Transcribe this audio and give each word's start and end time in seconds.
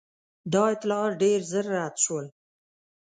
دا 0.53 0.61
اطلاعات 0.75 1.13
ډېر 1.21 1.39
ژر 1.49 1.65
رد 1.75 1.95
شول. 2.03 2.25